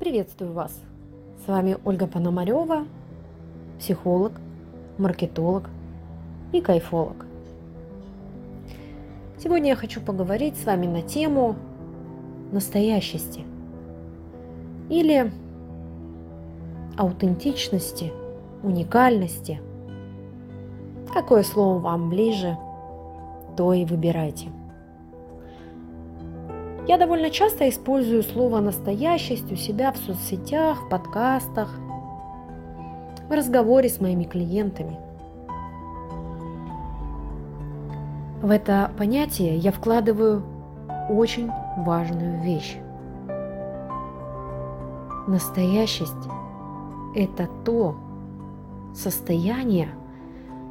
[0.00, 0.72] Приветствую вас!
[1.44, 2.86] С вами Ольга Пономарева,
[3.78, 4.32] психолог,
[4.96, 5.68] маркетолог
[6.52, 7.26] и кайфолог.
[9.36, 11.54] Сегодня я хочу поговорить с вами на тему
[12.50, 13.44] настоящести
[14.88, 15.30] или
[16.96, 18.10] аутентичности,
[18.62, 19.60] уникальности.
[21.12, 22.56] Какое слово вам ближе,
[23.54, 24.48] то и выбирайте–
[26.86, 31.68] я довольно часто использую слово «настоящесть» у себя в соцсетях, в подкастах,
[33.28, 34.98] в разговоре с моими клиентами.
[38.42, 40.42] В это понятие я вкладываю
[41.10, 42.76] очень важную вещь.
[45.26, 46.12] Настоящесть–
[47.14, 47.96] это то
[48.94, 49.90] состояние,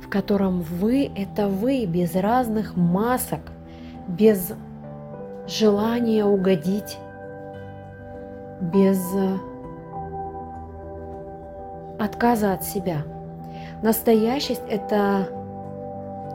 [0.00, 3.40] в котором вы– это вы без разных масок,
[4.06, 4.52] без
[5.46, 6.98] желание угодить,
[8.60, 9.36] без э,
[11.98, 13.02] отказа от себя.
[13.82, 15.28] Настоящесть– это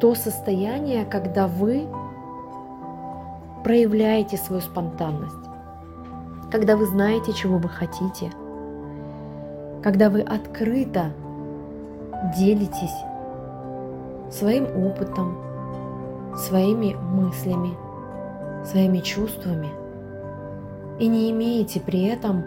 [0.00, 1.86] то состояние, когда вы
[3.64, 5.34] проявляете свою спонтанность,
[6.50, 8.30] когда вы знаете, чего вы хотите,
[9.82, 11.12] когда вы открыто
[12.36, 12.94] делитесь
[14.30, 15.36] своим опытом,
[16.36, 17.76] своими мыслями–
[18.64, 19.70] своими чувствами
[20.98, 22.44] и не имеете при этом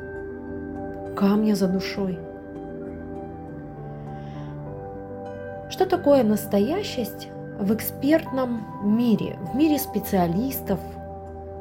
[1.16, 2.20] камня за душой.
[5.70, 7.28] Что такое настоящесть
[7.60, 10.80] в экспертном мире, в мире специалистов,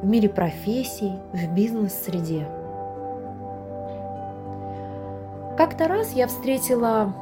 [0.03, 2.47] в мире профессий, в бизнес-среде?
[5.57, 7.13] Как-то раз я встретила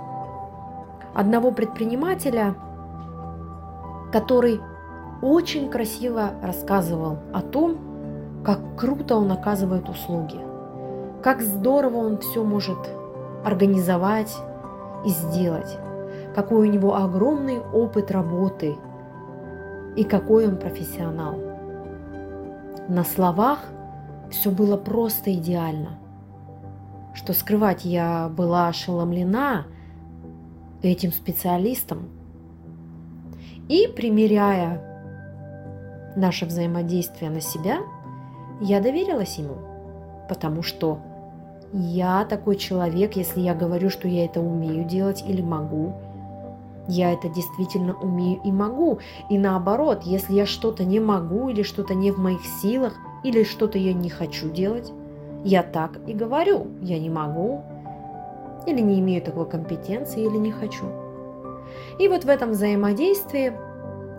[1.14, 2.54] одного предпринимателя,
[4.10, 4.60] который
[5.22, 10.38] очень красиво рассказывал о том, как круто он оказывает услуги,
[11.22, 12.78] как здорово он все может
[13.44, 14.36] организовать
[15.06, 15.78] и сделать,
[16.34, 18.74] какой у него огромный опыт работы
[19.96, 21.36] и какой он профессионал.
[22.88, 23.60] На словах
[24.30, 25.98] все было просто идеально.
[27.14, 29.66] Что скрывать, я была ошеломлена
[30.82, 32.08] этим специалистом.
[33.68, 34.91] И примеряя
[36.16, 37.78] наше взаимодействие на себя,
[38.60, 39.56] я доверилась ему,
[40.28, 40.98] потому что
[41.72, 45.94] я такой человек, если я говорю, что я это умею делать или могу,
[46.88, 48.98] я это действительно умею и могу.
[49.30, 52.94] И наоборот, если я что-то не могу или что-то не в моих силах,
[53.24, 54.92] или что-то я не хочу делать,
[55.44, 57.62] я так и говорю, я не могу,
[58.66, 60.84] или не имею такой компетенции, или не хочу.
[61.98, 63.52] И вот в этом взаимодействии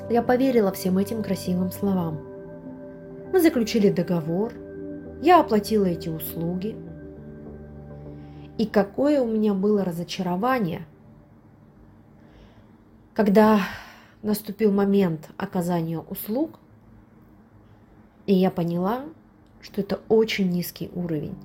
[0.09, 2.19] я поверила всем этим красивым словам.
[3.31, 4.53] Мы заключили договор,
[5.21, 6.75] я оплатила эти услуги.
[8.57, 10.85] И какое у меня было разочарование,
[13.13, 13.61] когда
[14.21, 16.59] наступил момент оказания услуг,
[18.25, 19.05] и я поняла,
[19.61, 21.35] что это очень низкий уровень.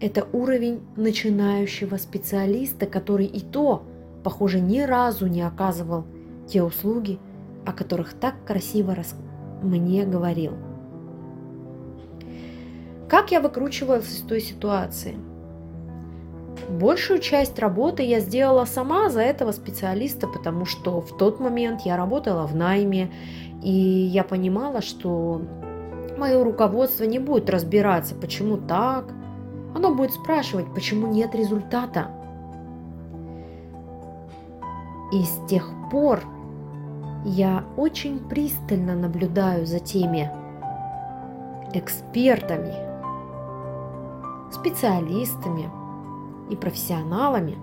[0.00, 3.82] Это уровень начинающего специалиста, который и то,
[4.24, 6.04] похоже, ни разу не оказывал
[6.46, 7.18] те услуги,
[7.64, 9.14] о которых так красиво рас...
[9.62, 10.52] мне говорил.
[13.08, 15.16] Как я выкручивалась из той ситуации?
[16.68, 21.96] Большую часть работы я сделала сама за этого специалиста, потому что в тот момент я
[21.96, 23.12] работала в найме,
[23.62, 25.42] и я понимала, что
[26.18, 29.12] мое руководство не будет разбираться, почему так.
[29.74, 32.10] Оно будет спрашивать, почему нет результата.
[35.12, 36.22] И с тех пор
[37.26, 40.30] я очень пристально наблюдаю за теми
[41.74, 42.72] экспертами,
[44.52, 45.68] специалистами
[46.50, 47.56] и профессионалами,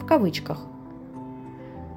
[0.00, 0.60] в кавычках,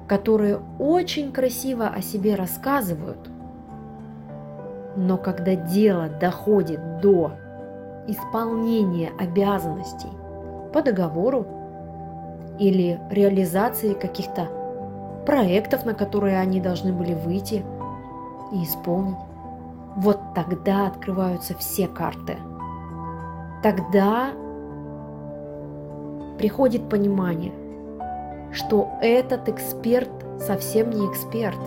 [0.08, 3.30] которые очень красиво о себе рассказывают,
[4.96, 7.34] но когда дело доходит до
[8.08, 10.10] исполнения обязанностей
[10.72, 11.46] по договору
[12.58, 14.48] или реализации каких-то
[15.24, 17.64] проектов, на которые они должны были выйти
[18.52, 19.16] и исполнить.
[19.96, 22.36] Вот тогда открываются все карты.
[23.62, 24.30] Тогда
[26.38, 27.52] приходит понимание,
[28.52, 30.10] что этот эксперт
[30.40, 31.58] совсем не эксперт,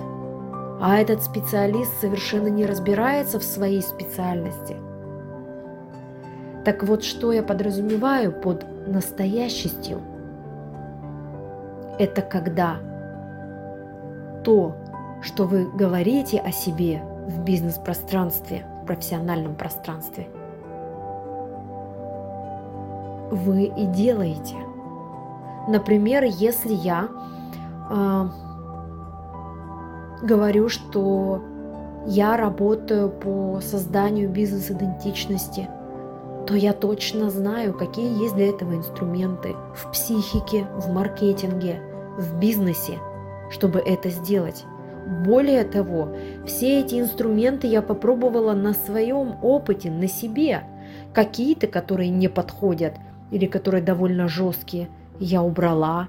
[0.81, 4.75] а этот специалист совершенно не разбирается в своей специальности.
[6.65, 10.01] Так вот, что я подразумеваю под настоящестью?
[11.97, 12.77] Это когда
[14.45, 14.75] то,
[15.21, 20.27] что вы говорите о себе в бизнес-пространстве, в профессиональном пространстве,
[23.31, 24.55] вы и делаете.
[25.67, 27.09] Например, если я
[27.89, 28.27] э,
[30.21, 31.41] говорю, что
[32.05, 35.67] я работаю по созданию бизнес-идентичности,
[36.45, 41.81] то я точно знаю, какие есть для этого инструменты в психике, в маркетинге,
[42.19, 42.99] в бизнесе,
[43.49, 44.65] чтобы это сделать.
[45.23, 46.15] Более того,
[46.45, 50.63] все эти инструменты я попробовала на своем опыте, на себе.
[51.13, 52.93] Какие-то, которые не подходят
[53.31, 54.89] или которые довольно жесткие,
[55.19, 56.07] я убрала.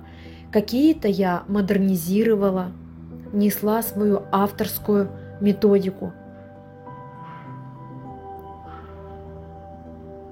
[0.50, 2.72] Какие-то я модернизировала,
[3.32, 5.10] несла свою авторскую
[5.40, 6.12] методику.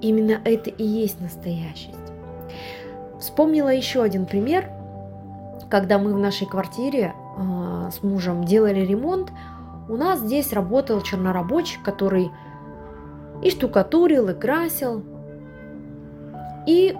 [0.00, 1.98] Именно это и есть настоящесть.
[3.20, 4.70] Вспомнила еще один пример,
[5.74, 9.32] когда мы в нашей квартире э, с мужем делали ремонт,
[9.88, 12.30] у нас здесь работал чернорабочий, который
[13.42, 15.02] и штукатурил, и красил.
[16.68, 16.96] И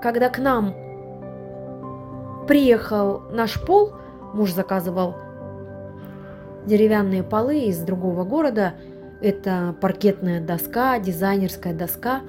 [0.00, 0.72] когда к нам
[2.46, 3.94] приехал наш пол,
[4.34, 5.16] муж заказывал
[6.64, 8.74] деревянные полы из другого города.
[9.20, 12.20] Это паркетная доска, дизайнерская доска.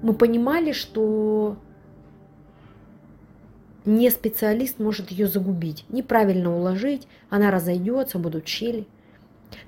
[0.00, 1.58] Мы понимали, что
[3.84, 8.86] не специалист может ее загубить, неправильно уложить, она разойдется, будут щели.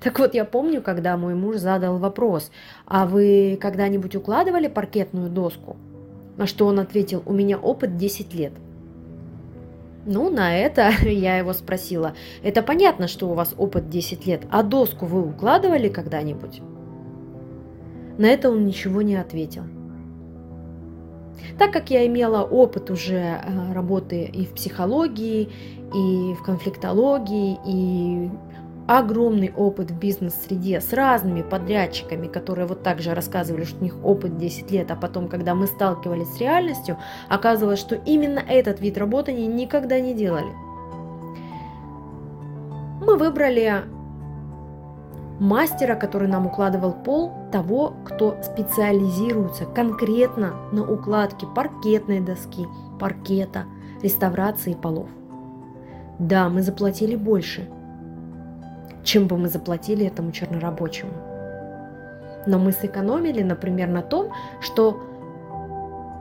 [0.01, 2.51] Так вот, я помню, когда мой муж задал вопрос,
[2.85, 5.77] а вы когда-нибудь укладывали паркетную доску?
[6.35, 8.53] На что он ответил, у меня опыт 10 лет–
[10.07, 12.15] ну, на это я его спросила.
[12.41, 16.61] Это понятно, что у вас опыт 10 лет, а доску вы укладывали когда-нибудь?
[18.17, 19.63] На это он ничего не ответил.
[21.57, 25.49] Так как я имела опыт уже э, работы и в психологии,
[25.93, 28.29] и в конфликтологии, и
[28.87, 33.95] огромный опыт в бизнес-среде с разными подрядчиками, которые вот так же рассказывали, что у них
[34.03, 36.97] опыт 10 лет, а потом, когда мы сталкивались с реальностью,
[37.27, 40.51] оказывалось, что именно этот вид работы они никогда не делали.
[43.01, 43.83] Мы выбрали
[45.39, 52.67] мастера, который нам укладывал пол, того, кто специализируется конкретно на укладке паркетной доски,
[52.99, 53.65] паркета,
[54.01, 55.09] реставрации полов.
[56.19, 57.69] Да, мы заплатили больше–
[59.07, 61.13] чем бы мы заплатили этому чернорабочему.
[62.45, 65.01] Но мы сэкономили, например, на том, что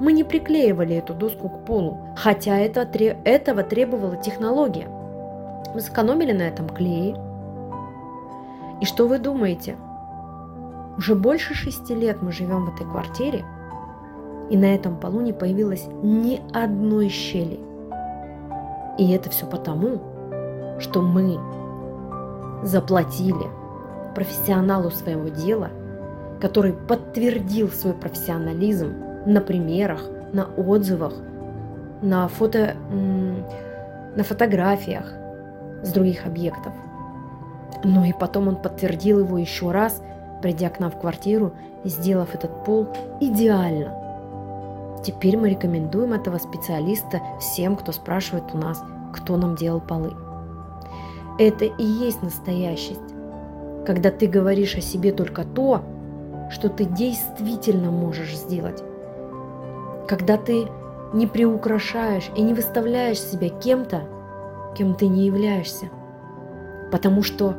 [0.01, 2.89] мы не приклеивали эту доску к полу, хотя это,
[3.25, 4.87] этого требовала технология.
[5.75, 7.17] Мы сэкономили на этом клее.
[8.81, 9.77] И что вы думаете?
[10.99, 13.45] Уже больше шести лет мы живем в этой квартире,
[14.51, 17.61] и на этом полу не появилось ни одной щели.
[18.99, 20.01] И это все потому,
[20.79, 21.39] что мы
[22.63, 23.47] заплатили
[24.15, 25.71] профессионалу своего дела,
[26.41, 28.95] который подтвердил свой профессионализм
[29.27, 30.03] на примерах,
[30.33, 31.13] на отзывах,
[32.03, 35.13] на, фото, на фотографиях
[35.83, 36.73] с других объектов.
[37.85, 40.03] Ну и потом он подтвердил его еще раз,
[40.43, 41.53] придя к нам в квартиру
[41.85, 42.89] и сделав этот пол
[43.21, 43.95] идеально.
[45.05, 48.83] Теперь мы рекомендуем этого специалиста всем, кто спрашивает у нас,
[49.13, 50.13] кто нам делал полы.
[51.39, 53.01] Это и есть настоящесть,
[53.85, 55.83] когда ты говоришь о себе только то,
[56.51, 58.83] что ты действительно можешь сделать.
[60.09, 60.69] Когда ты
[61.13, 64.03] не приукрашаешь и не выставляешь себя кем-то,
[64.77, 65.91] кем ты не являешься.
[66.91, 67.55] Потому что,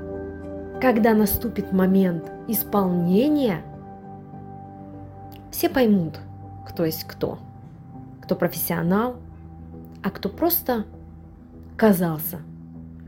[0.81, 3.61] когда наступит момент исполнения,
[5.51, 6.19] все поймут,
[6.67, 7.39] кто есть кто.
[8.21, 9.15] Кто профессионал,
[10.03, 10.85] а кто просто
[11.77, 12.39] казался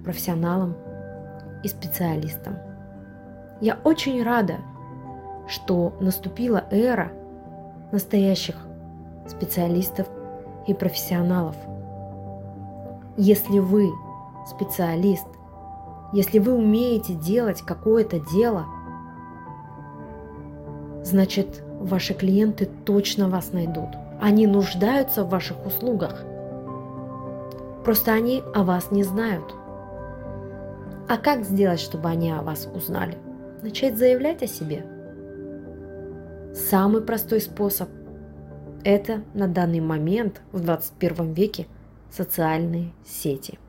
[0.04, 0.76] профессионалом
[1.64, 2.56] и специалистом.
[3.62, 4.58] Я очень рада,
[5.48, 7.12] что наступила эра
[7.92, 8.56] настоящих
[9.28, 10.08] специалистов
[10.68, 11.56] и профессионалов.
[13.18, 13.90] Если вы
[14.48, 15.28] специалист,
[16.13, 18.66] если вы умеете делать какое-то дело,
[21.04, 23.89] значит, ваши клиенты точно вас найдут.
[24.20, 26.24] Они нуждаются в ваших услугах.
[27.86, 29.56] Просто они о вас не знают.
[31.08, 33.18] А как сделать, чтобы они о вас узнали?
[33.62, 34.86] Начать заявлять о себе.
[36.54, 37.89] Самый простой способ–
[38.84, 41.68] это на данный момент в 21 веке
[42.12, 43.60] социальные сети.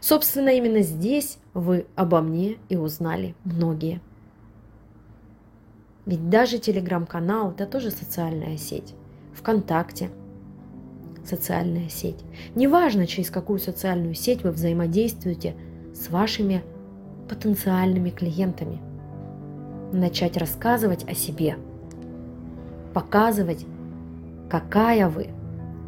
[0.00, 4.00] Собственно, именно здесь вы обо мне и узнали многие.
[6.06, 8.94] Ведь даже телеграм-канал– это тоже социальная сеть.
[9.34, 10.10] ВКонтакте–
[11.24, 12.24] социальная сеть.
[12.54, 15.54] Неважно, через какую социальную сеть вы взаимодействуете–
[15.94, 16.62] с вашими
[17.28, 18.80] потенциальными клиентами.
[19.92, 21.56] Начать рассказывать о себе,
[22.94, 23.66] показывать
[24.50, 25.28] какая вы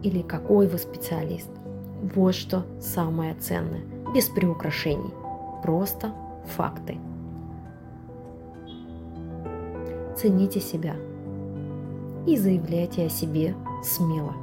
[0.02, 1.48] или какой вы специалист.
[2.12, 3.80] Вот что самое ценное,
[4.14, 5.10] без приукрашений,
[5.62, 6.12] просто
[6.54, 6.98] факты.
[10.14, 10.96] Цените себя
[12.26, 14.34] и заявляйте о себе смело.